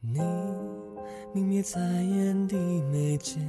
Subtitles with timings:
[0.00, 0.20] 你
[1.34, 2.56] 明灭在眼底
[2.92, 3.44] 眉间，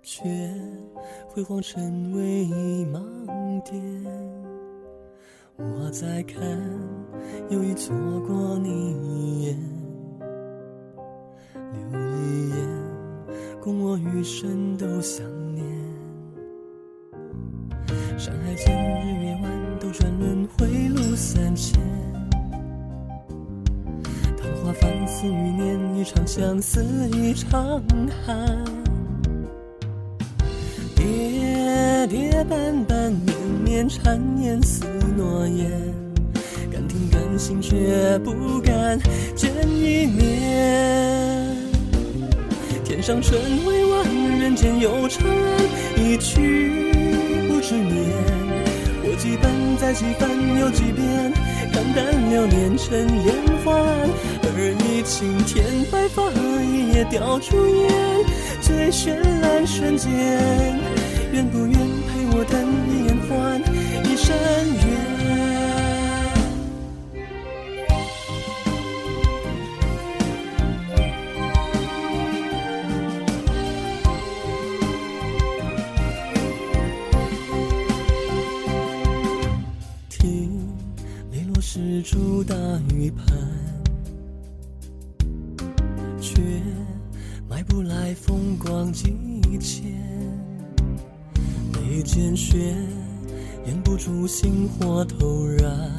[0.00, 0.24] 却
[1.28, 3.02] 辉煌成唯一盲
[3.62, 3.78] 点。
[5.56, 6.40] 我在看，
[7.50, 7.94] 又已错
[8.26, 8.70] 过你
[9.02, 9.58] 一眼，
[11.52, 12.56] 留一眼，
[13.60, 15.62] 供我余生都想念。
[18.16, 21.78] 山海间，日月弯，斗转轮回路三千。
[24.74, 27.82] 桃花翻似余年，一场相思一场
[28.24, 28.64] 寒。
[30.96, 34.84] 跌跌绊绊，绵绵缠绵似
[35.16, 35.70] 诺言，
[36.70, 38.98] 敢听敢信却不敢
[39.34, 41.56] 见一面。
[42.84, 46.92] 天上春未晚，人间有长安，一去
[47.48, 47.94] 不知年。
[49.02, 51.32] 过几番再几番又几遍，
[51.92, 53.34] 淡流年成烟
[53.64, 53.72] 花，
[54.42, 56.22] 而你青天白发
[56.62, 57.90] 一夜吊烛烟，
[58.60, 60.10] 最绚烂瞬间，
[61.32, 61.63] 愿不
[82.14, 82.54] 出大
[82.94, 83.26] 雨盘，
[86.20, 86.40] 却
[87.50, 89.12] 买不来风光几
[89.58, 89.84] 千。
[91.72, 92.72] 眉间雪，
[93.66, 95.90] 掩不住星火透燃。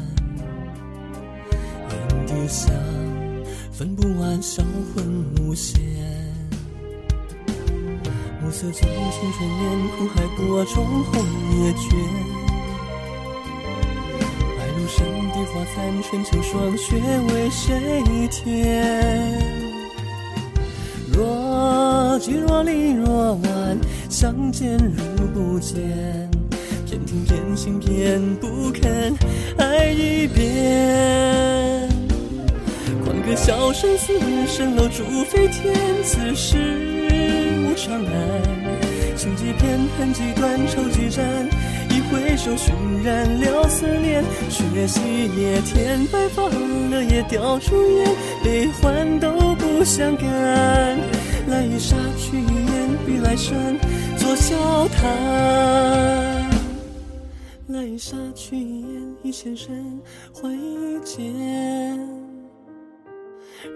[1.89, 2.73] 眼底香，
[3.73, 4.63] 分不完销
[4.95, 5.81] 魂无限。
[8.41, 11.21] 暮色中青春年，苦海波中红
[11.59, 11.89] 叶卷。
[14.58, 15.14] 白露山地
[15.56, 16.98] 花残，春秋霜雪
[17.30, 19.42] 为谁添？
[21.14, 25.80] 若即若离若晚，相见如不见。
[26.86, 29.15] 偏听偏信偏不肯
[29.58, 31.88] 爱一遍。
[33.05, 34.11] 狂歌笑声似
[34.45, 35.73] 蜃楼烛飞天，
[36.04, 36.58] 此事
[37.64, 38.64] 无常难。
[39.15, 41.23] 情几片，恨几段，愁几盏。
[41.89, 44.23] 一回首，熏染了思念。
[44.49, 44.99] 雪夕
[45.37, 48.08] 夜天，白发了也吊烛烟，
[48.43, 50.26] 悲欢都不相干。
[51.48, 53.77] 来一刹，去一眼，与来生
[54.17, 55.05] 做笑谈。
[57.67, 59.99] 来一刹，去一眼，一前身，
[60.33, 61.23] 换一剑。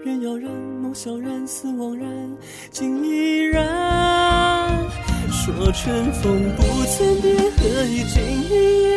[0.04, 2.08] 人要然，梦萧然，思惘然，
[2.70, 4.59] 情依然。
[5.72, 8.90] 春风不曾变，何以今一言？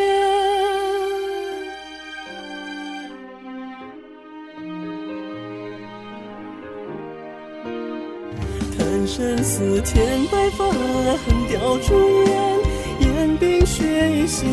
[8.78, 12.60] 叹生死天白发，恨吊烛烟，
[13.02, 14.52] 烟冰雪一线，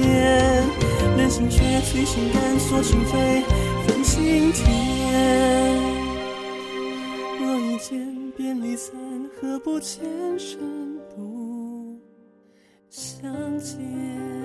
[1.17, 3.43] 人心却催心肝，锁心扉，
[3.87, 4.71] 分心田。
[7.41, 8.93] 若一见便离散，
[9.41, 10.05] 何不前
[10.39, 10.59] 生
[12.91, 14.40] 相见？